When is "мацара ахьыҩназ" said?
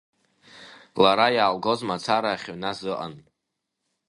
1.87-2.79